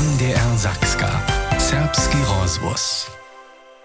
NDR 0.00 0.58
Sakska. 0.58 1.10
Serbski 1.58 2.16
rozwóz. 2.40 3.10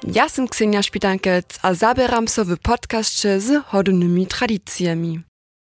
Ja 0.07 0.29
sam 0.29 0.47
Ksenia 0.47 0.83
Szpitankec, 0.83 1.45
a 1.61 1.73
zabieram 1.73 2.27
so 2.27 2.45
w 2.45 2.57
podcastcie 2.57 3.39
z 3.39 3.63
hodonymi 3.65 4.27
tradycjami. 4.27 5.19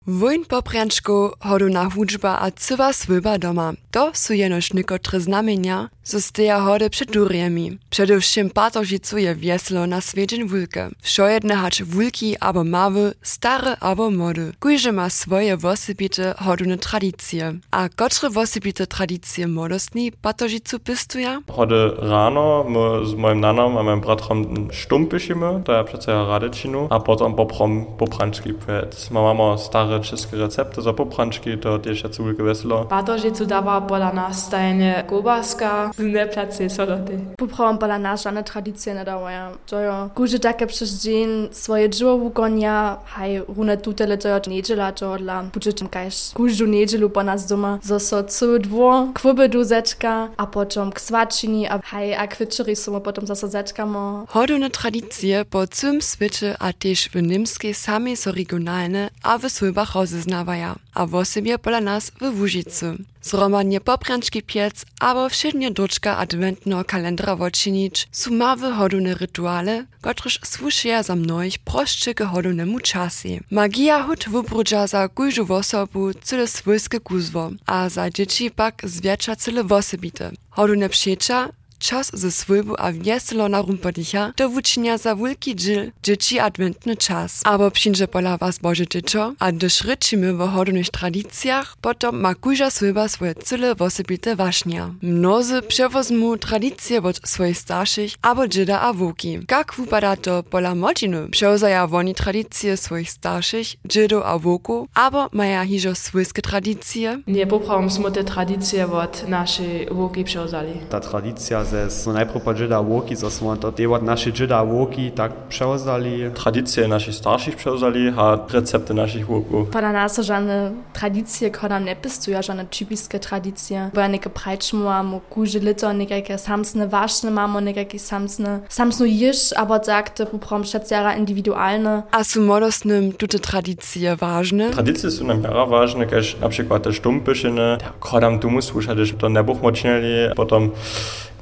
Wojn 0.06 0.44
poprjančko 0.44 1.36
hodowna 1.40 1.90
hudžba 1.90 2.38
a 2.40 2.50
cywa 2.50 2.92
słyba 2.92 3.38
doma. 3.38 3.72
To 3.90 4.10
su 4.14 4.32
jenož 4.32 4.72
niekotre 4.72 5.20
znamienia, 5.20 5.88
zo 6.08 6.20
steja 6.20 6.60
hody 6.60 6.90
przed 6.90 7.10
durjemi. 7.10 7.78
Przedewším 7.90 8.50
patožicu 8.50 9.18
je 9.18 9.34
wieslo 9.34 9.86
na 9.86 10.00
swiedźeń 10.00 10.48
wulke. 10.48 10.90
Wszojedne 11.02 11.54
hacz 11.54 11.82
wulki 11.82 12.36
abo 12.40 12.64
mawy, 12.64 13.12
stare 13.22 13.76
abo 13.80 14.10
mody. 14.10 14.52
Kujże 14.60 14.92
ma 14.92 15.10
swoje 15.10 15.56
wosybite 15.56 16.34
hodowne 16.38 16.78
tradycje. 16.78 17.54
A 17.70 17.88
kotre 17.88 18.30
wosybite 18.30 18.86
tradycje 18.86 19.46
modostni 19.46 20.12
patožicu 20.12 20.78
pistuja? 20.78 21.42
Heute 21.56 21.92
rano 21.98 22.64
my 22.64 23.06
z 23.06 23.14
moim 23.14 23.40
nanom 23.40 23.76
a 23.76 23.82
moim 23.82 24.00
bratrom 24.00 24.68
stumpyšimy, 24.72 25.62
to 25.64 25.72
ja 25.72 25.84
przecież 25.84 26.28
radečinu, 26.28 26.86
a 26.90 27.00
potom 27.00 27.34
poprom 27.34 27.84
poprančki 27.98 28.54
pēc. 28.54 29.10
Mamy 29.10 29.58
stare 29.58 30.00
české 30.00 30.36
recepty 30.36 30.82
za 30.82 30.92
poprančki, 30.92 31.58
to 31.58 31.78
tiež 31.78 32.04
je 32.04 32.08
cúlke 32.10 32.42
veselo. 32.42 32.84
Patožicu 32.84 33.44
dáva 33.44 33.80
pola 33.80 34.12
nás 34.12 34.46
stajne 34.46 35.04
kobaska, 35.08 35.90
place 36.34 36.70
soloty. 36.70 37.18
Popravom 37.36 37.78
pola 37.78 37.98
nas 37.98 38.22
żadne 38.22 38.44
tradycje 38.44 38.94
nie 38.94 39.04
dawają. 39.04 39.50
To 39.66 39.80
jo, 39.80 40.10
kuże 40.14 40.38
takie 40.38 40.66
przez 40.66 41.02
dzień 41.02 41.48
swoje 41.52 41.90
dzieło 41.90 42.30
konia, 42.30 42.96
haj, 43.04 43.42
rune 43.48 43.76
tutele 43.76 44.18
to 44.18 44.28
jo 44.28 44.40
niedziela 44.46 44.92
to 44.92 45.18
dla 45.18 45.42
budżetem 45.42 45.88
kajś. 45.88 46.30
Kużu 46.34 46.66
niedzielu 46.66 47.10
po 47.10 47.22
nas 47.22 47.46
doma, 47.46 47.78
zo 47.82 48.00
so 48.00 48.24
cały 48.24 48.60
dwór, 48.60 49.12
kwoby 49.14 49.48
do 49.48 49.64
zeczka, 49.64 50.28
a 50.36 50.46
potom 50.46 50.92
k 50.92 51.00
swaczyni, 51.00 51.68
a 51.68 51.80
haj, 51.84 52.14
a 52.14 52.26
kwitchery 52.26 52.76
są 52.76 53.00
potom 53.00 53.26
zase 53.26 53.48
zeczkamo. 53.48 54.24
Hodowne 54.28 54.70
tradycje 54.70 55.44
po 55.44 55.66
całym 55.66 56.00
świecie 56.00 56.56
a 56.58 56.72
też 56.72 57.08
w 57.08 57.22
niemskiej 57.22 57.74
same 57.74 58.16
są 58.16 58.32
regionalne, 58.32 59.10
a 59.22 59.38
w 59.38 59.50
słybach 59.50 59.94
rozeznawaja, 59.94 60.74
a 60.98 61.06
w 61.06 61.14
osobie 61.14 61.58
pola 61.58 61.80
nas 61.80 62.10
w 62.20 62.40
Łużycy. 62.40 62.96
Zromadnie 63.22 63.80
poprjančki 63.80 64.42
piec, 64.42 64.84
abo 65.00 65.28
wszednie 65.28 65.70
doczka 65.70 66.16
adventnego 66.16 66.84
kalendra 66.84 67.36
wočinić, 67.36 68.08
su 68.12 68.34
mawe 68.34 68.72
hodowne 68.72 69.14
rytuale, 69.14 69.86
kotryż 70.00 70.40
słuszyja 70.44 71.02
za 71.02 71.14
mnoich 71.16 71.58
proszczyke 71.58 72.24
hodownemu 72.24 72.80
czasy. 72.80 73.40
Magia 73.50 74.02
hut 74.02 74.24
wybrudza 74.28 74.86
za 74.86 75.08
kujżu 75.08 75.44
wosobu 75.44 76.14
cyle 76.22 76.46
swojskie 76.46 77.00
kuzwo, 77.00 77.50
a 77.66 77.88
za 77.88 78.10
dzieci 78.10 78.50
pak 78.50 78.82
zwiecza 78.84 79.36
cyle 79.36 79.64
wosobite. 79.64 80.30
Hodowne 80.50 80.88
psiecza 80.88 81.48
Czas 81.78 82.10
ze 82.14 82.30
swojbu 82.30 82.74
a 82.78 82.92
wieselo 82.92 83.48
na 83.48 83.62
rumpodicha 83.62 84.32
to 84.36 84.48
wučinia 84.48 84.98
za 84.98 85.14
wulki 85.14 85.54
dżil, 85.54 85.92
dzieci 86.02 86.38
adventny 86.38 86.96
czas. 86.96 87.40
Abo 87.44 87.70
przyjdzie 87.70 88.08
pola 88.08 88.38
was 88.38 88.58
Boże 88.58 88.86
dziecko, 88.88 89.32
a 89.38 89.52
gdyż 89.52 89.84
ryczymy 89.84 90.34
w 90.34 90.38
hodownych 90.38 90.90
tradycjach, 90.90 91.76
potom 91.80 92.20
ma 92.20 92.34
kujża 92.34 92.70
swojba 92.70 93.08
swoje 93.08 93.34
cyle 93.34 93.74
wosobite 93.74 94.36
waśnia. 94.36 94.94
Mnozy 95.02 95.62
przewozmu 95.62 96.36
tradycje 96.36 97.02
od 97.02 97.28
swoich 97.28 97.58
starszych 97.58 98.12
abo 98.22 98.48
dzieda 98.48 98.80
a 98.80 98.92
wuki. 98.92 99.38
Jak 99.50 99.74
wypada 99.74 100.16
to 100.16 100.42
pola 100.42 100.74
modziny? 100.74 101.28
Przewozaja 101.30 101.86
woni 101.86 102.14
tradycje 102.14 102.76
swoich 102.76 103.10
starszych, 103.10 103.66
dziedów 103.84 104.22
a 104.24 104.38
wuku, 104.38 104.88
abo 104.94 105.28
maja 105.32 105.64
hiżo 105.64 105.94
swojskie 105.94 106.42
tradycje? 106.42 107.22
Nie 107.26 107.46
popravom 107.46 107.90
smo 107.90 108.10
te 108.10 108.24
tradicije 108.24 108.86
od 108.86 109.28
naše 109.28 109.62
voki 109.90 110.24
převzali. 110.24 110.72
Ta 110.90 111.00
tradycja 111.00 111.64
ze 111.68 111.90
so 111.90 112.12
najpierw 112.12 112.44
po 112.44 112.56
Żyda 112.56 112.80
Łoki, 112.80 113.16
co 113.16 113.30
są 113.30 113.56
to 113.56 113.72
te 113.72 113.90
od 113.90 114.02
nasze 114.02 114.30
Żyda 114.34 114.62
Łoki 114.62 115.10
tak 115.10 115.32
przełzali. 115.48 116.30
Tradycje 116.34 116.88
naszych 116.88 117.14
starszych 117.14 117.56
przewzali, 117.56 118.12
a 118.16 118.38
recepty 118.52 118.94
naszych 118.94 119.26
wóków. 119.26 119.68
Pola 119.68 119.92
nas 119.92 120.14
są 120.14 120.22
żadne 120.22 120.72
tradycje, 120.92 121.50
które 121.50 121.68
nam 121.68 121.84
nie 121.84 121.96
pistują, 121.96 122.42
żadne 122.42 122.64
typiskie 122.66 123.18
tradycje. 123.18 123.90
Bo 123.94 124.00
ja 124.00 124.08
niekie 124.08 124.30
prajczmu 124.30 124.84
mamy 124.84 125.20
kurzy 125.30 125.60
lito, 125.60 125.92
niekie 125.92 126.38
samsne 126.38 126.88
ważne 126.88 127.30
mamy, 127.30 127.62
niekie 127.62 127.98
samsne, 127.98 128.60
samsne 128.68 129.08
jeż, 129.08 129.52
aber 129.52 129.80
tak, 129.80 130.10
to 130.10 130.26
poprom 130.26 130.64
szecjara 130.64 131.16
indywidualne. 131.16 132.02
A 132.10 132.24
su 132.24 132.42
modostnym 132.42 133.12
tute 133.12 133.38
tradycje 133.38 134.16
ważne? 134.16 134.70
Tradycje 134.70 135.10
są 135.10 135.24
nam 135.24 135.42
jara 135.42 135.66
ważne, 135.66 136.06
kaž 136.06 136.36
na 136.40 136.48
przykład 136.48 136.82
te 136.82 136.92
štumpyšiny, 136.92 137.78
kodam 138.00 138.38
tu 138.38 138.50
musíš, 138.50 138.84
že 139.02 139.14
to 139.14 139.28
nebuch 139.28 139.62
močneli, 139.62 140.34
potom 140.36 140.72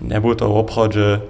nebude 0.00 0.46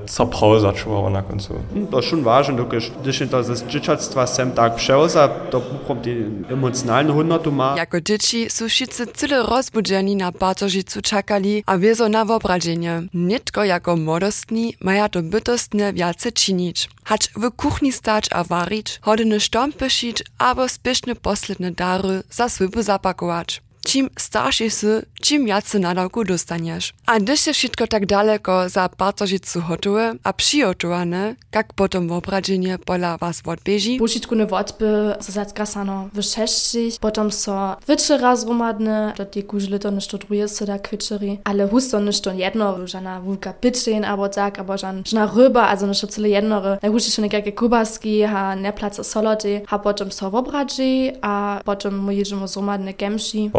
co 0.06 0.26
proza 0.26 0.72
czuwało 0.72 1.10
na 1.10 1.22
końcu. 1.22 1.54
To 1.90 2.02
schon 2.02 2.22
ważne, 2.22 2.56
dokąd 2.56 2.82
gdyż 3.02 3.22
to 3.30 3.42
ze 3.42 3.66
dzieciactwa 3.66 4.26
sem 4.26 4.52
tak 4.52 4.74
przełza, 4.74 5.28
to 5.28 5.60
poprom 5.60 6.00
die 6.00 6.30
emocjonalne 6.50 7.12
hundertu 7.12 7.52
ma. 7.52 7.76
Jako 7.76 8.00
dzieci 8.00 8.50
su 8.50 8.68
wszyscy 8.68 9.06
cyle 9.06 9.42
rozbudzeni 9.42 10.16
na 10.16 10.32
patožicu 10.32 11.02
czekali 11.02 11.62
a 11.66 11.78
wiezo 11.78 12.08
na 12.08 12.24
wobradzenie. 12.24 13.02
Nitko 13.14 13.64
jako 13.64 13.96
modostni 13.96 14.74
maja 14.80 15.08
to 15.08 15.22
bytostne 15.22 15.92
wiace 15.92 16.32
czynić. 16.32 16.88
Hacz 17.04 17.28
w 17.36 17.50
kuchni 17.50 17.92
stać 17.92 18.24
a 18.32 18.44
warić, 18.44 18.98
hodyny 19.02 19.40
sztompyšić, 19.40 20.24
abo 20.38 20.68
spieszne 20.68 21.14
posledne 21.14 21.70
dary 21.72 22.22
za 22.30 22.48
swybu 22.48 22.82
zapakować. 22.82 23.65
Čím 23.86 24.10
starší 24.18 24.66
si, 24.66 25.06
čím 25.22 25.46
viacej 25.46 25.78
nadawku 25.78 26.26
dostaniesz. 26.26 26.90
A 27.06 27.18
gdyż 27.22 27.46
je 27.46 27.52
wszystko 27.52 27.86
tak 27.86 28.06
daleko 28.06 28.66
za 28.66 28.88
partožicu 28.88 29.60
hotowe 29.60 30.18
a 30.24 30.32
przygotowane, 30.32 31.36
jak 31.54 31.72
potom 31.72 32.10
obradzenie 32.10 32.78
pola 32.78 33.16
was 33.16 33.42
odbieži, 33.46 33.98
Bušičkune 33.98 34.46
wodby, 34.46 35.14
so 35.20 35.32
zatka 35.32 35.66
sano 35.66 36.10
wyszeszczyć, 36.12 36.98
potom 36.98 37.30
so 37.30 37.76
wyczera 37.86 38.36
zgromadne, 38.36 39.14
do 39.16 39.24
tej 39.24 39.42
kuźle 39.44 39.78
to 39.78 39.90
ništo 39.90 40.18
druje 40.18 40.48
se 40.48 40.66
da 40.66 40.78
kwitscheri, 40.78 41.38
ale 41.44 41.68
husto 41.68 42.00
ništo 42.00 42.30
jedno, 42.30 42.86
żana 42.86 43.20
wulka 43.20 43.52
pitchen, 43.52 44.04
abo 44.04 44.28
tak, 44.28 44.58
abo 44.58 44.78
żan, 44.78 45.02
żana 45.06 45.30
ryba, 45.36 45.68
also 45.68 45.86
ništo 45.86 46.06
cyle 46.06 46.28
jednore, 46.28 46.78
na 46.82 46.88
huši 46.88 47.10
schon 47.10 47.22
nekake 47.22 47.52
kubaski, 47.52 48.22
ha 48.22 48.54
ne 48.54 48.72
placa 48.72 49.04
soloty, 49.04 49.62
ha 49.66 49.78
potom 49.78 50.10
so 50.10 50.26
obradzi, 50.26 51.12
a 51.22 51.62
potom 51.64 51.94
mu 51.98 52.10
jedziemy 52.10 52.94
gemši. 52.98 53.50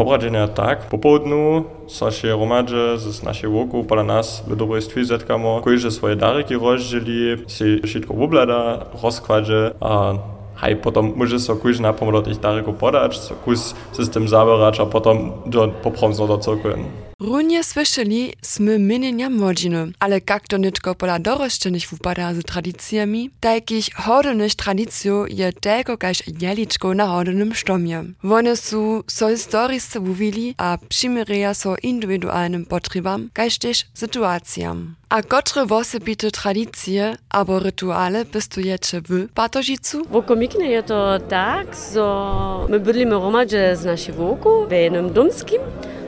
Tak, 0.54 0.78
po 0.88 0.98
południu 0.98 1.64
so 1.86 2.10
się 2.10 2.28
romadże 2.28 2.98
z 2.98 3.22
naszej 3.22 3.50
łoku 3.50 3.84
pola 3.84 4.02
nas 4.02 4.44
w 4.46 4.56
dobrej 4.56 4.82
stwie 4.82 5.04
zetkamo, 5.04 5.60
kojże 5.60 5.90
swoje 5.90 6.16
dariki 6.16 6.54
rozdzieli, 6.54 7.36
si 7.46 7.80
wszystko 7.84 8.14
oblada, 8.14 8.86
rozkładzie, 9.02 9.70
a 9.80 10.12
haj 10.54 10.76
potom 10.76 11.12
może 11.16 11.38
so 11.38 11.56
kujże 11.56 11.82
na 11.82 11.92
pomoc 11.92 12.24
tych 12.24 12.40
darików 12.40 12.76
podać, 12.76 13.18
so 13.18 13.34
kus 13.34 13.74
system 13.92 14.28
zaberać, 14.28 14.80
a 14.80 14.86
potom 14.86 15.32
do 15.46 15.68
popromzno 15.68 16.26
do 16.26 16.38
coklen. 16.38 17.07
Runie 17.20 17.64
słyszeli 17.64 18.32
smy 18.42 18.78
mienienia 18.78 19.30
młodziny, 19.30 19.92
ale 20.00 20.20
jak 20.30 20.48
to 20.48 20.56
nitko 20.56 20.94
pola 20.94 21.18
doroszczenych 21.18 21.88
wypada 21.90 22.34
z 22.34 22.44
tradycjami, 22.44 23.30
takich 23.40 23.94
hodownych 23.94 24.54
tradycjów 24.54 25.26
je 25.30 25.52
tylko 25.52 25.98
kaž 25.98 26.22
jeliczko 26.40 26.94
na 26.94 27.06
hodownym 27.06 27.54
sztomie. 27.54 28.04
One 28.22 28.56
su 28.56 29.04
so 29.06 29.28
historisce 29.28 30.00
mówili, 30.00 30.54
a 30.58 30.78
przymiryja 30.88 31.54
so 31.54 31.74
indywidualnym 31.82 32.66
potrzebam, 32.66 33.30
kaž 33.32 33.58
też 33.58 33.86
sytuacjam. 33.94 34.94
A 35.08 35.22
kotre 35.22 35.66
wosebite 35.66 36.30
tradycje 36.30 37.16
abo 37.30 37.58
rytuale 37.58 38.24
pestujecie 38.24 39.00
wy, 39.00 39.28
Patožicu? 39.34 40.04
W 40.04 40.16
Okomiknie 40.16 40.70
je 40.70 40.82
to 40.82 41.18
tak, 41.28 41.66
że 41.94 42.04
my 42.68 42.80
bydlimy 42.80 43.14
romadze 43.14 43.76
z 43.76 43.84
naszej 43.84 44.14
wółku 44.14 44.66
w 44.68 44.72
jednym 44.72 45.12
domskim, 45.12 45.60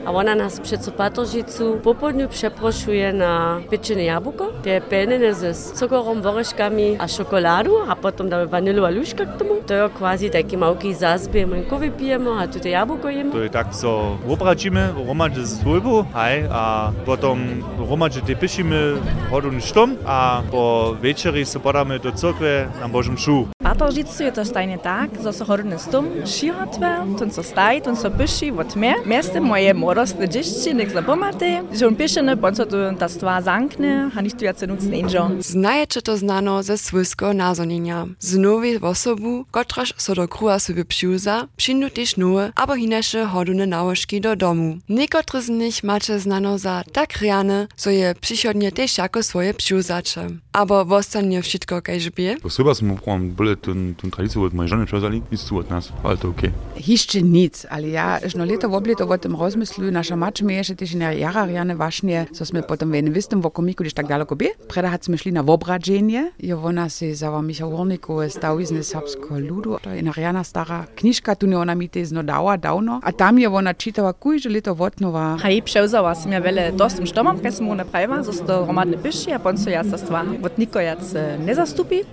a 0.05 0.11
ona 0.11 0.35
nas 0.35 0.59
před 0.59 0.93
Patožicu 0.93 1.79
po 1.83 1.93
południu 1.93 2.27
przeproszuje 2.27 3.13
na 3.13 3.61
pieczone 3.69 4.03
jabłko, 4.03 4.45
te 4.63 4.81
pełnene 4.81 5.33
z 5.33 5.73
cukrem, 5.73 6.21
woreszkami 6.21 6.97
a 6.99 7.07
czekoladą, 7.07 7.71
a 7.87 7.95
potem 7.95 8.29
damy 8.29 8.47
wanylu 8.47 8.85
a 8.85 8.89
luszka 8.89 9.25
k 9.25 9.37
tomu. 9.37 9.55
To 9.67 9.73
jest 9.73 9.95
quasi 9.95 10.29
taki 10.29 10.57
małki 10.57 10.93
zazbie, 10.93 11.47
my 11.47 11.63
kowy 11.63 11.91
pijemy, 11.91 12.29
a 12.39 12.47
tutaj 12.47 12.71
jabłko 12.71 13.09
jemy. 13.09 13.31
To 13.31 13.43
je 13.43 13.49
tak 13.49 13.75
so 13.75 14.17
obradzimy, 14.29 14.89
romadže 15.07 15.45
z 15.45 15.59
stolbu, 15.61 16.05
haj, 16.13 16.49
a 16.51 16.91
potom 17.05 17.63
romadže 17.89 18.21
te 18.21 18.35
pišimy 18.35 18.97
hodun 19.29 19.61
štom, 19.61 19.95
a 20.05 20.41
po 20.51 20.95
večeri 21.01 21.45
se 21.45 21.59
podamy 21.59 21.99
do 21.99 22.11
cokre 22.11 22.67
na 22.81 22.87
Božem 22.87 23.17
šu. 23.17 23.47
Patožicu 23.63 24.23
je 24.23 24.31
to 24.31 24.45
stajne 24.45 24.77
tak, 24.77 25.09
że 25.23 25.33
so 25.33 25.45
hodne 25.45 25.79
stom 25.79 26.05
šihotve, 26.25 27.17
tun 27.19 27.31
so 27.31 27.43
staj, 27.43 27.81
tun 27.81 27.95
so 27.95 28.09
piši 28.09 28.51
od 28.51 28.75
mnie. 28.75 28.95
Mieste 29.05 29.39
moje 29.39 29.73
wodostne 29.73 29.90
dzieci, 30.27 30.75
nek 30.75 30.91
za 30.91 31.01
pomate, 31.01 31.63
że 31.73 31.87
on 31.87 31.95
piszene, 31.95 32.35
bo 32.35 32.51
co 32.51 32.65
tu 32.65 32.75
ta 32.99 33.09
stwa 33.09 33.41
zanknie, 33.41 34.09
a 34.15 34.21
nikt 34.21 34.39
tu 34.39 34.45
jacy 34.45 34.67
nuc 34.67 34.83
nie 34.83 35.03
Znajecie 35.39 36.01
to 36.01 36.17
znano 36.17 36.63
ze 36.63 36.77
swojskiego 36.77 37.33
nazonienia. 37.33 38.07
Z 38.19 38.37
nowej 38.37 38.81
osobu, 38.81 39.45
kotraż 39.51 39.93
so 39.97 40.15
do 40.15 40.27
kruha 40.27 40.59
sobie 40.59 40.85
przyuza, 40.85 41.47
przyjdą 41.57 41.89
też 41.89 42.17
nowe, 42.17 42.51
abo 42.55 42.75
hinesze 42.75 43.25
hodune 43.25 43.67
nałożki 43.67 44.21
do 44.21 44.35
domu. 44.35 44.77
Niekotry 44.89 45.41
z 45.41 45.49
nich 45.49 45.83
macie 45.83 46.19
znano 46.19 46.57
za 46.57 46.83
tak 46.91 47.17
riane, 47.21 47.67
so 47.75 47.89
je 47.89 48.15
przychodnie 48.21 48.71
też 48.71 48.97
jako 48.97 49.23
swoje 49.23 49.53
przyuzacze. 49.53 50.27
Abo 50.53 50.85
wostanie 50.85 51.41
wszystko 51.41 51.81
kajż 51.81 52.09
bie? 52.09 52.35
Chyba 52.57 52.73
smo 52.75 52.95
prom 52.95 53.29
byle 53.29 53.55
tun 53.55 53.95
tradicję 54.11 54.41
od 54.41 54.53
mojej 54.53 54.69
żony 54.69 54.85
przewzali, 54.85 55.21
jest 55.31 55.49
tu 55.49 55.57
od 55.57 55.69
nas, 55.69 55.91
ale 56.03 56.17
to 56.17 56.27
okej. 56.27 56.51
Jeszcze 56.87 57.21
nic, 57.21 57.65
ale 57.69 57.87
ja 57.87 58.19
już 58.23 58.35
no 58.35 58.45
leto 58.45 58.69
w 58.69 58.73
oblito 58.73 59.07
o 59.07 59.17
tym 59.17 59.35
rozmyslu, 59.81 59.91
nasza 59.91 60.15
macz 60.15 60.41
mnie 60.41 60.55
jeszcze 60.55 60.75
też 60.75 60.95
na 60.95 61.13
jara 61.13 61.45
riane 61.45 61.75
właśnie, 61.75 62.25
co 62.31 62.45
sme 62.45 62.63
potem 62.63 62.91
wiemy 62.91 63.11
wystym, 63.11 63.41
wo 63.41 63.51
komiku 63.51 63.83
gdzieś 63.83 63.93
tak 63.93 64.07
daleko 64.07 64.35
bie. 64.35 64.49
Preda 64.67 64.89
hat 64.89 65.05
sme 65.05 65.17
szli 65.17 65.33
na 65.33 65.43
wobradzenie, 65.43 66.31
i 66.39 66.53
ona 66.53 66.89
się 66.89 67.15
zała 67.15 67.41
Michał 67.41 67.71
Warniku 67.71 68.29
stał 68.29 68.59
iz 68.59 68.71
ne 68.71 68.83
serbsko 68.83 69.39
ludu, 69.39 69.77
to 69.81 69.89
je 69.89 70.01
riana 70.01 70.43
stara 70.43 70.85
kniżka, 70.95 71.35
tu 71.35 71.47
nie 71.47 71.57
ona 71.57 71.75
mi 71.75 71.89
te 71.89 72.05
zno 72.05 72.23
dała, 72.23 72.57
dawno, 72.57 72.99
a 73.03 73.11
tam 73.11 73.39
je 73.39 73.49
ona 73.49 73.73
czytała 73.73 74.13
kujże 74.13 74.49
leto 74.49 74.75
wotnowa. 74.75 75.37
Hej, 75.41 75.61
przewzała 75.61 76.15
si 76.15 76.27
mnie 76.27 76.41
wiele 76.41 76.71
dostym 76.71 77.05
sztomam, 77.07 77.39
kaj 77.39 77.51
som 77.51 77.65
mu 77.65 77.75
naprawiła, 77.75 78.23
został 78.23 78.65
romadny 78.65 78.97
pyszy, 78.97 79.33
a 79.33 79.39
ponco 79.39 79.69
ja 79.69 79.83
sa 79.83 79.97
stva 79.97 80.25
od 80.43 80.57
niko 80.57 80.79
jac 80.79 81.13
ne 81.39 81.55
zastupi, 81.55 82.03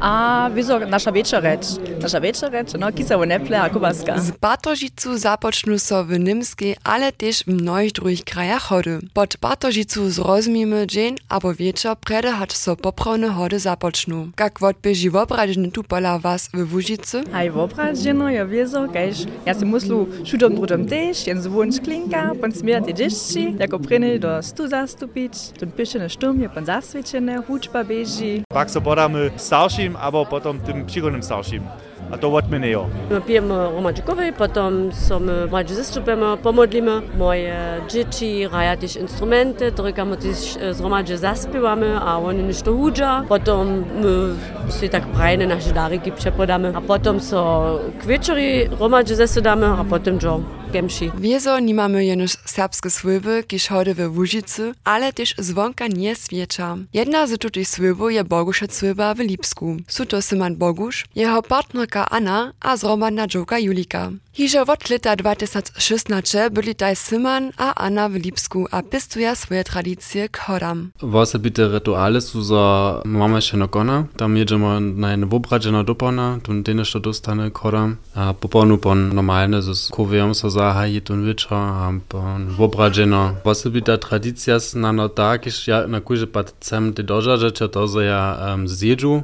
a 0.00 0.50
wizo 0.54 0.78
nasza 0.78 1.12
wieczorecz, 1.12 1.66
nasza 2.02 2.20
wieczorecz, 2.20 2.72
no 2.78 2.92
kisa 2.92 3.18
wo 3.18 3.26
neple, 3.26 3.62
a 3.62 3.70
kubaska. 3.70 4.18
Z 4.18 4.30
Bartožicu 4.30 5.18
započnu 5.18 5.78
so 5.78 6.04
w 6.04 6.18
Nimskiej, 6.18 6.76
ale 6.84 7.12
też 7.16 7.44
w 7.44 7.48
mnohých 7.48 7.92
druhých 7.92 8.24
krajach 8.24 8.62
hody. 8.62 8.98
Pod 9.14 9.36
Bartožicu 9.40 10.10
zrozumíme 10.10 10.86
dzień 10.86 11.16
abo 11.28 11.54
wieczor 11.54 11.96
prede 11.96 12.32
hać 12.32 12.52
so 12.52 12.76
poprawne 12.76 13.28
hody 13.28 13.58
započnu. 13.58 14.28
Jak 14.40 14.62
odbieži 14.62 15.10
wobražny 15.10 15.70
tu 15.70 15.82
pola 15.82 16.18
was 16.18 16.48
w 16.54 16.74
Łužicy? 16.74 17.24
Hej, 17.32 17.50
wobraženo, 17.50 18.30
ja 18.30 18.46
wiezo, 18.46 18.88
kajž, 18.88 19.26
ja 19.46 19.54
si 19.54 19.64
muslu 19.64 20.08
šudom 20.24 20.54
drudom 20.54 20.86
tež, 20.86 21.26
jen 21.26 21.42
zvonč 21.42 21.80
klinka, 21.80 22.34
pon 22.40 22.52
smier 22.52 22.82
te 22.82 22.94
dzieci, 22.94 23.54
jako 23.58 23.78
pryny 23.78 24.18
do 24.18 24.42
stu 24.42 24.68
zastupić, 24.68 25.32
tun 25.58 25.70
pyšene 25.70 26.08
štum 26.08 26.42
je 26.42 26.48
pon 26.48 26.64
zasviečene, 26.64 27.38
hučba 27.46 27.84
beži. 27.84 28.42
Pak 28.48 28.70
so 28.70 28.80
podamy 28.80 29.30
starszym, 29.36 29.96
albo 29.96 30.26
potem 30.26 30.60
tym 30.60 30.86
przychodnym 30.86 31.22
starszym. 31.22 31.62
A 32.10 32.18
to 32.18 32.32
od 32.34 32.50
mnie 32.50 32.70
jo. 32.70 32.86
My 33.10 33.20
pijemy 33.20 33.54
romadžikowej, 33.74 34.32
potem 34.32 34.92
so 34.92 35.20
my 35.20 35.46
mladzi 35.50 35.74
zastupujemy, 35.74 36.36
pomodlimy. 36.42 37.02
Moje 37.18 37.56
dzieci 37.88 38.48
raja 38.48 38.76
też 38.76 38.96
instrumenty, 38.96 39.72
drykamy 39.72 40.16
też 40.16 40.58
z 40.70 40.80
romadży 40.80 41.18
zaspiewamy, 41.18 42.00
a 42.00 42.18
oni 42.18 42.42
ništo 42.42 42.72
hudża. 42.72 43.24
Potem 43.28 43.84
my 44.02 44.34
si 44.72 44.88
tak 44.88 45.06
prajne 45.06 45.46
nasze 45.46 45.72
dariki 45.72 46.12
przepodamy, 46.12 46.72
a 46.76 46.80
potem 46.80 47.20
so 47.20 47.64
k 48.00 48.06
wieczori 48.06 48.68
romadży 48.80 49.16
zasadamy, 49.16 49.66
a 49.66 49.84
potem 49.84 50.18
jo 50.22 50.40
gemši. 50.74 51.10
Wiezo 51.18 51.58
mamy 51.74 52.04
jenoż 52.04 52.32
serbskie 52.44 52.90
słyby, 52.90 53.44
kiż 53.48 53.68
hody 53.68 53.94
we 53.94 54.08
Łužicy, 54.08 54.74
ale 54.84 55.12
też 55.12 55.34
zwonka 55.38 55.86
nie 55.86 56.16
swiecza. 56.16 56.76
Jedna 56.92 57.26
z 57.26 57.38
tutych 57.38 57.68
swybów 57.68 58.12
je 58.12 58.24
Bogusza 58.24 58.66
słyba 58.70 59.14
w 59.14 59.18
Lipsku. 59.18 59.76
Są 59.88 60.06
to 60.06 60.22
Syman 60.22 60.56
Bogusz, 60.56 61.04
jego 61.14 61.42
partnerka 61.42 62.10
Anna 62.10 62.52
a 62.60 62.76
zromadna 62.76 63.26
dżoka 63.26 63.58
Julika. 63.58 64.10
Hiže 64.34 64.60
od 64.66 64.90
leta 64.90 65.16
2016 65.16 66.50
byli 66.50 66.74
taj 66.74 66.94
Syman 66.96 67.52
a 67.56 67.70
Anna 67.76 68.08
w 68.08 68.14
Lipsku 68.14 68.66
a 68.70 68.82
pistuja 68.82 69.34
swoje 69.34 69.64
tradycje 69.64 70.28
k 70.28 70.36
hodam. 70.50 70.90
Osobite 70.98 71.70
rituale 71.70 72.18
sú 72.18 72.42
za 72.42 72.98
máme 73.06 73.38
še 73.38 73.54
nakona. 73.54 74.10
Tam 74.18 74.34
jedziemy 74.34 74.98
na 74.98 75.14
jedno 75.14 75.30
wobradzeno 75.30 75.86
dopona, 75.86 76.42
tu 76.42 76.50
dynež 76.50 76.90
to 76.92 76.98
dostane 76.98 77.54
k 77.54 77.58
hodam. 77.62 78.02
A 78.18 78.34
poponu 78.34 78.74
pon 78.82 79.14
normalne, 79.14 79.62
z 79.62 79.94
kowijem 79.94 80.34
so 80.34 80.50
zahaji 80.50 80.98
tu 81.00 81.14
wieczor, 81.14 81.54
a 81.54 81.94
pon 82.08 82.50
wobradzeno. 82.58 83.38
Osobita 83.46 84.02
tradycja 84.02 84.58
znano 84.58 85.08
tak, 85.08 85.46
iż 85.46 85.68
ja 85.68 85.86
na 85.86 86.00
kujże 86.00 86.26
pat 86.26 86.54
cem 86.60 86.90
ty 86.90 87.06
doża 87.06 87.36
rzeczy, 87.36 87.68
to 87.68 87.86
że 87.86 88.04
ja 88.04 88.36
um, 88.50 88.66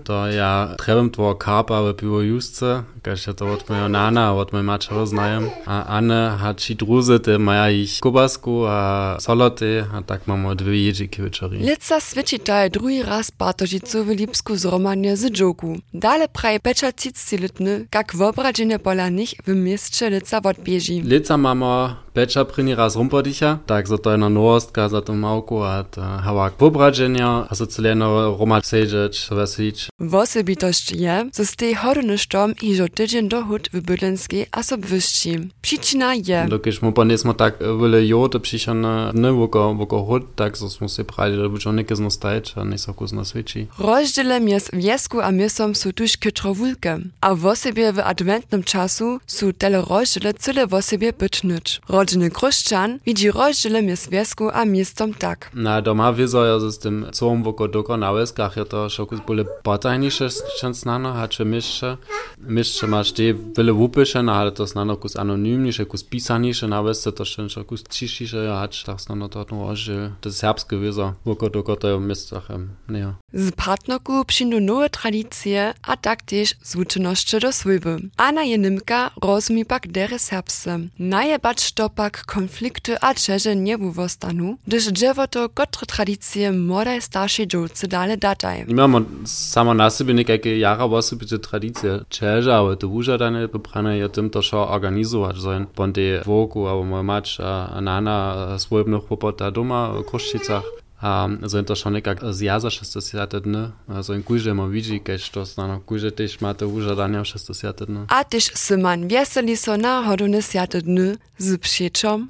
to 0.05 0.27
ja 0.31 0.75
trebem 0.79 1.11
twoja 1.11 1.35
karpa 1.35 1.83
w 1.83 1.95
piwo 1.99 2.23
justce, 2.23 2.83
kaž 3.03 3.27
ja 3.27 3.33
to 3.33 3.47
od 3.53 3.69
mojego 3.69 3.89
nana, 3.89 4.35
od 4.35 4.53
mojej 4.53 4.65
maczero 4.65 5.07
znajem. 5.07 5.51
A 5.67 5.85
Anne 5.97 6.37
hat 6.41 6.61
si 6.61 6.75
druze, 6.75 7.19
te 7.19 7.39
maja 7.39 7.71
ich 7.71 8.01
kubasku 8.01 8.67
a 8.69 9.17
soloty, 9.21 9.85
a 9.93 10.03
tak 10.03 10.27
mamy 10.27 10.57
dwie 10.57 10.85
jedziki 10.85 11.23
wieczory. 11.23 11.59
Lica 11.59 12.01
svičitaj 12.01 12.71
drugi 12.71 13.03
raz 13.03 13.31
Bartožicu 13.31 14.05
w 14.05 14.09
Lipsku 14.09 14.57
zromanie 14.57 15.17
z 15.17 15.31
dżoku. 15.33 15.79
Dale 15.95 16.29
praj 16.29 16.61
pečacic 16.61 17.33
litny, 17.33 17.87
jak 17.95 18.17
wobradzenie 18.17 18.79
pola 18.79 19.09
nich 19.09 19.35
w 19.47 19.55
mieście 19.55 20.11
Lica 20.11 20.41
odbieži. 20.43 21.03
Lica 21.03 21.37
mamy 21.37 21.95
Pecza 22.15 22.45
pryni 22.45 22.75
raz 22.75 22.97
rumpodicha, 22.97 23.59
tak 23.67 23.89
za 23.89 23.99
to 23.99 24.11
jedna 24.11 24.29
nowostka 24.29 24.89
za 24.89 25.01
to 25.01 25.15
małku, 25.15 25.63
a 25.63 25.85
to 25.85 26.01
hałak 26.01 26.55
wobradzenia, 26.59 27.47
a 27.51 27.55
so 27.55 27.67
celeno 27.67 28.37
Roma 28.39 28.61
sejdzieć, 28.63 29.29
weselić. 29.31 29.89
Wosebitość 30.01 30.93
je, 30.93 31.31
co 31.33 31.47
z 31.47 31.57
tej 31.57 31.75
hodny 31.75 32.19
sztom 32.19 32.55
iżo 32.63 32.89
tydzień 32.89 33.29
dochód 33.29 33.69
w 33.73 33.81
Bydlenskiej 33.81 34.47
a 34.53 34.63
so 34.63 34.77
wyszci. 34.79 35.39
Przyczyna 35.63 36.15
je. 36.15 36.47
Dokiż 36.49 36.83
mu 36.83 36.93
jest 37.11 37.25
tak 37.37 37.55
wiele 37.81 38.07
jote 38.07 38.41
przyszone, 38.41 39.13
nie 39.15 39.33
woko, 39.33 39.75
woko 39.75 40.05
hod, 40.05 40.23
tak 40.37 40.59
so 40.59 40.71
smo 40.71 40.89
se 40.89 41.05
prali, 41.05 41.37
da 41.37 41.49
by 41.49 41.59
čo 41.59 41.73
neke 41.73 41.97
zno 41.97 42.11
stajeć, 42.11 42.53
a 42.57 42.65
nie 42.65 42.79
so 42.79 42.95
kus 42.95 43.13
na 43.13 43.25
sviči. 43.25 43.67
Rozdziele 43.79 44.41
mies 44.41 44.71
wiesku 44.73 45.21
a 45.21 45.31
miesom 45.31 45.75
są 45.75 45.93
tuż 45.93 46.17
kytrowulke, 46.17 46.99
a 47.21 47.35
wosebie 47.35 47.93
w 47.93 47.99
adwentnym 47.99 48.63
czasu 48.63 49.21
są 49.27 49.53
tele 49.53 49.83
rozdziele 49.91 50.35
cyle 50.35 50.67
wosebie 50.67 51.13
bytnyć. 51.13 51.81
Rodziny 52.01 52.31
Kruszczan 52.31 52.99
widzi 53.07 53.31
rozdziele 53.31 53.83
mies 53.83 54.09
wiesku 54.09 54.51
a 54.53 54.65
miestom 54.65 55.15
tak. 55.15 55.51
Na 55.55 55.83
doma 55.83 56.13
wieso 56.13 56.47
ja 56.47 56.71
z 56.71 56.79
tym 56.79 57.07
całym 57.13 57.43
woko 57.43 57.69
doko 57.69 57.97
na 57.97 58.13
weskach, 58.13 58.57
ja 58.57 58.65
to 58.65 58.89
szokus 58.89 59.21
byle 59.27 59.45
potajniejsze 59.45 60.31
szczęst 60.31 60.81
znano, 60.81 61.13
hacze 61.13 61.45
mieszcze. 61.45 61.97
Mieszcze 62.39 62.87
masz 62.87 63.13
te 63.13 63.23
wiele 63.57 63.73
wupysze, 63.73 64.23
no 64.23 64.33
ale 64.33 64.53
to 64.53 64.67
znano 64.67 64.97
kus 64.97 65.17
anonimniejsze, 65.17 65.87
kus 65.87 66.05
pisaniejsze, 66.05 66.69
na 66.69 66.83
wesce 66.83 67.13
to 67.13 67.25
szczęst 67.25 67.57
kus 67.67 67.83
ciszniejsze, 67.91 68.45
ja 68.45 68.55
hacz 68.55 68.85
tak 68.85 69.01
znano 69.01 69.29
to 69.29 69.47
no 69.51 69.69
rozdziel. 69.69 70.11
To 70.21 70.33
serbskie 70.33 70.79
wieso, 70.79 71.15
woko 71.25 71.51
doko 71.51 71.77
to 71.77 71.99
w 71.99 72.03
miestach, 72.03 72.49
nie. 72.89 73.20
Z 73.33 73.53
partnerku 73.53 74.25
przyjdą 74.25 74.61
nowe 74.61 74.91
tradycje, 74.91 75.75
a 75.83 75.97
tak 75.97 76.23
też 76.23 76.55
zvučenosti 76.63 77.39
do 77.39 77.53
swyby. 77.53 77.97
Anna 78.17 78.43
je 78.43 78.59
Nimka 78.59 79.11
rozumie 79.23 79.65
pak 79.65 79.89
dere 79.89 80.19
serbsce. 80.19 80.79
Najebać 80.99 81.73
to 81.73 81.91
pak 81.91 82.25
konflikty 82.25 83.01
a 83.01 83.15
czerze 83.15 83.57
nie 83.57 83.79
wustanu, 83.79 84.57
gdyż 84.67 84.93
drzewo 84.93 85.27
to 85.27 85.49
kotre 85.49 85.87
tradycje 85.87 86.53
młodej 86.53 87.03
starszej 87.03 87.47
dżulce 87.47 87.89
dale 87.89 88.17
dataj. 88.17 88.65
Imamo 88.69 89.01
samo 89.25 89.75
na 89.75 89.91
sobie 89.91 90.15
nekajke 90.15 90.59
jara 90.59 90.85
osobite 90.85 91.39
tradicije. 91.39 92.01
Čeža, 92.09 92.59
ale 92.59 92.77
to 92.77 92.89
uža 92.89 93.19
dane 93.19 93.49
poprane 93.49 93.99
je 93.99 94.09
tym 94.09 94.31
to 94.31 94.43
šo 94.43 94.69
organizować. 94.69 95.37
Bon 95.77 95.93
de 95.93 96.23
woku, 96.27 96.69
aber 96.69 96.85
moja 96.85 97.03
macz, 97.03 97.41
a 97.41 97.81
nana 97.81 98.59
swojebnych 98.59 99.05
popota 99.05 99.51
doma 99.51 99.89
w 99.89 100.05
Kruszczycach. 100.05 100.80
A 101.03 101.29
so 101.47 101.63
to 101.63 101.77
schon 101.77 101.93
nekak 101.93 102.19
zjaza 102.31 102.71
60 102.71 103.37
dny, 103.37 103.71
so 104.03 104.15
in 104.15 104.23
kujże 104.23 104.55
mo 104.55 104.69
widzi, 104.69 105.01
kež 105.01 105.31
to 105.31 105.45
znano, 105.45 105.81
kujże 105.81 106.13
też 106.13 106.41
ma 106.41 106.55
to 106.55 106.69
uža 106.69 106.95
dania 106.97 107.25
60 107.25 107.85
dny. 107.85 108.01
A 108.09 108.25
też 108.25 108.45
Syman 108.45 109.09
wieseli 109.09 109.57
so 109.57 109.77
na 109.77 110.03
hodune 110.03 110.43
sjate 110.43 110.83
dny 110.83 111.17
z. 111.39 111.59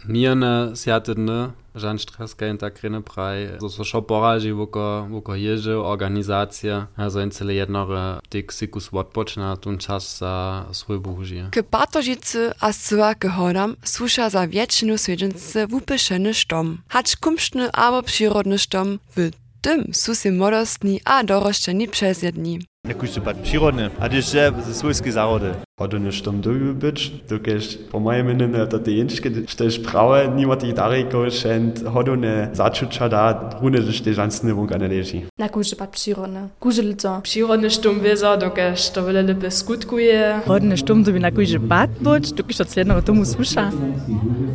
Mijane 0.08 0.66
60 0.68 1.10
dny, 1.10 1.50
Žan 1.69 1.69
Štreska 1.98 2.46
in 2.48 2.58
tak 2.58 2.80
rene 2.82 3.00
praj, 3.02 3.58
so 3.60 3.68
so 3.68 3.84
šo 3.84 4.02
poraži 4.02 4.52
voko, 4.52 5.06
voko 5.10 5.34
ježe, 5.34 5.76
organizacija, 5.76 6.86
a 6.96 7.10
so 7.10 7.20
in 7.20 7.30
cele 7.30 7.54
jednore 7.54 8.20
tek 8.28 8.52
sikus 8.52 8.88
odpočna, 8.92 9.56
tun 9.56 9.78
čas 9.78 10.18
za 10.20 10.64
svoj 10.72 10.98
bohužije. 10.98 11.50
K 11.50 11.62
Bartožicy 11.62 12.52
a 12.60 12.72
zcyła 12.72 13.14
k 13.14 13.28
hodam 13.28 13.76
susza 13.84 14.30
za 14.30 14.46
wiecznu 14.46 14.98
swiedźence 14.98 15.66
wupyszeny 15.66 16.34
sztom. 16.34 16.78
Hacz 16.88 17.16
kumsztny 17.16 17.72
abo 17.72 18.02
przyrodny 18.02 18.58
sztom 18.58 18.98
w 19.16 19.30
tym 19.60 19.94
su 19.94 20.14
se 20.14 20.30
modostni 20.30 21.00
a 21.04 21.24
doroszczeni 21.24 21.88
przez 21.88 22.22
jedni. 22.22 22.60
Jakoś 22.88 23.10
to 23.10 23.20
przyrodny, 23.42 23.90
a 24.00 24.08
też 24.08 24.26
ze 24.26 24.74
swojskie 24.74 25.12
zarody. 25.12 25.54
Pa 25.80 25.86
do 25.88 25.96
ne 25.96 26.12
štom 26.12 26.42
dobil 26.44 26.74
bič, 26.76 27.24
dokaj 27.24 27.88
po 27.88 27.96
mojem 28.04 28.26
mnenju 28.28 28.66
to 28.68 28.78
te 28.84 28.92
jenčke 28.92 29.30
šteš 29.48 29.78
prave, 29.80 30.26
nima 30.28 30.52
ti 30.60 30.74
darikov 30.76 31.30
še 31.32 31.54
in 31.56 31.70
hodu 31.88 32.18
ne 32.20 32.50
začuča 32.52 33.08
da, 33.08 33.22
hune 33.62 33.80
že 33.80 33.94
šte 33.96 34.12
žansne 34.12 34.52
vunga 34.52 34.76
ne 34.76 34.90
leži. 34.92 35.22
Na 35.40 35.48
kuže 35.48 35.80
pa 35.80 35.88
pširone, 35.88 36.50
kuže 36.60 36.84
lico. 36.84 37.14
Pširone 37.24 37.72
štom 37.72 37.96
veza, 38.04 38.34
dokaj 38.36 38.76
što 38.76 39.06
vele 39.08 39.22
lepe 39.24 39.48
skutkuje. 39.48 40.44
Hodne 40.44 40.76
štom 40.76 41.00
dobi 41.00 41.24
na 41.24 41.32
kuže 41.32 41.56
bat 41.56 41.88
boč, 41.96 42.36
dokaj 42.36 42.60
što 42.60 42.68
sledno 42.76 43.00
o 43.00 43.06
tomu 43.06 43.24
sluša. 43.24 43.70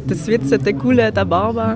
Te 0.05 0.13
svetce, 0.13 0.61
te 0.61 0.75
kule, 0.77 1.09
ta 1.09 1.25
barba, 1.25 1.71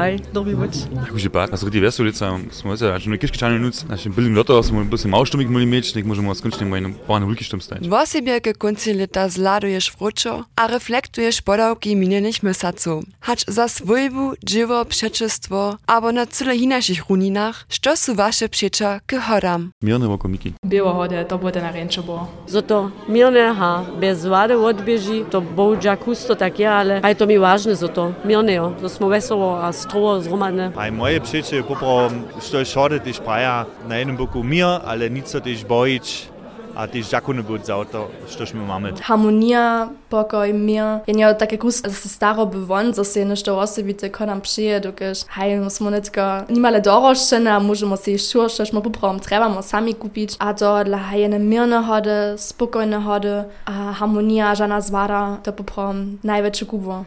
haj, 0.00 0.16
dobi 0.32 0.56
boč. 0.56 0.80
Na 0.96 1.04
kuže 1.12 1.28
bat, 1.28 1.52
a 1.52 1.60
so 1.60 1.68
ti 1.68 1.84
vesulica, 1.84 2.32
smo 2.56 2.72
se, 2.72 2.88
znači 2.88 3.12
ich 3.12 3.20
kiške 3.20 3.36
čanje 3.36 3.60
nuc, 3.60 3.84
znači 3.84 4.08
ich 4.08 4.16
habe 4.16 4.62
smo 4.64 4.84
bili 4.84 4.98
se 4.98 5.12
malo 5.12 5.28
štomik 5.28 5.52
mali 5.52 5.68
meč, 5.68 5.92
nek 5.92 6.08
možemo 6.08 6.32
skončiti 6.34 6.64
mojim 6.64 6.96
panu 7.04 7.28
vulki 7.28 7.44
štom 7.44 7.60
stanje. 7.60 7.92
Vas 7.92 8.14
je 8.14 8.22
bjeke 8.24 8.56
konci 8.56 8.93
leta 8.94 9.28
zladujesz 9.28 9.92
wróczo, 9.98 10.44
a 10.56 10.66
reflektujesz 10.66 11.42
podałki 11.42 11.96
minionych 11.96 12.42
mesaców. 12.42 13.04
Hacz 13.20 13.44
za 13.48 13.68
swojbu, 13.68 14.32
dziewo, 14.44 14.84
przeczystwo, 14.84 15.76
albo 15.86 16.12
na 16.12 16.26
cyle 16.26 16.56
inaszych 16.56 17.08
runinach, 17.08 17.66
što 17.68 17.96
su 17.96 18.14
wasze 18.14 18.48
przyjacza 18.48 19.00
k 19.06 19.16
hodam. 19.20 19.70
Mirne 19.82 20.08
woko 20.08 20.28
Miki. 20.28 20.52
Było 20.64 20.92
hode, 20.92 21.24
to 21.24 21.38
bude 21.38 21.62
na 21.62 21.72
ręczu 21.72 22.02
było. 22.02 22.26
Zato 22.46 22.90
mirne 23.08 23.54
ha, 23.54 23.84
bez 24.00 24.26
wady 24.26 24.64
odbieži, 24.64 25.24
to 25.30 25.40
boudža 25.40 25.96
kusto 25.96 26.34
tak 26.34 26.58
je, 26.58 26.70
ale 26.70 27.00
aj 27.02 27.14
to 27.14 27.26
mi 27.26 27.38
vážne 27.38 27.74
za 27.74 27.88
to. 27.88 28.12
Mirne 28.24 28.52
jo, 28.54 28.74
to 28.80 28.88
smo 28.88 29.08
veselo 29.08 29.56
a 29.62 29.72
strovo 29.72 30.20
zromadne. 30.20 30.72
A 30.76 30.90
moje 30.90 31.20
przyjście 31.20 31.62
popro, 31.62 32.10
što 32.46 32.58
je 32.58 32.64
šode, 32.64 33.00
tyž 33.00 33.20
praja 33.20 33.66
na 33.88 33.96
jednym 33.96 34.16
boku 34.16 34.42
mir, 34.42 34.80
ale 34.84 35.10
nic 35.10 35.26
tyž 35.32 35.64
bojić, 35.68 36.28
a 36.76 36.86
tyž 36.86 37.06
zakony 37.06 37.42
bud 37.42 37.66
za 37.66 37.84
to, 37.84 38.10
štož 38.28 38.54
my 38.54 38.62
mamy. 38.66 38.92
Harmonia, 39.02 39.88
pokoj, 40.10 40.54
mir. 40.54 41.00
Ja 41.06 41.14
nie 41.14 41.58
kus, 41.58 41.82
że 41.82 41.90
se 41.90 42.08
staro 42.08 42.46
bewon, 42.46 42.94
że 42.94 43.04
się 43.04 43.24
nešto 43.24 43.60
osobite 43.60 44.10
konam 44.10 44.40
przyje, 44.40 44.80
dokeż 44.80 45.24
hej, 45.28 45.70
smo 45.70 45.90
netko 45.90 46.20
nimale 46.48 46.80
doroszczene, 46.80 47.52
a 47.52 47.60
możemy 47.60 47.96
się 47.96 48.18
szurszeć, 48.18 48.72
mo 48.72 48.80
poprom 48.80 49.20
trebamo 49.20 49.62
sami 49.62 49.94
kupić, 49.94 50.36
a 50.38 50.54
to 50.54 50.84
dla 50.84 50.98
hajene 50.98 51.38
mirne 51.38 51.82
hody, 51.82 52.34
spokojne 52.36 53.00
hody, 53.00 53.44
a 53.66 53.92
harmonia, 53.92 54.54
żana 54.54 54.80
zwada, 54.80 55.36
to 55.42 55.52
poprom 55.52 56.18
największe 56.24 56.66
kubo. 56.66 57.04